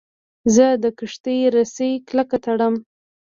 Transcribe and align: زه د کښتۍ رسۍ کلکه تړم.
زه 0.55 0.67
د 0.83 0.85
کښتۍ 0.97 1.39
رسۍ 1.55 1.91
کلکه 2.09 2.37
تړم. 2.45 2.75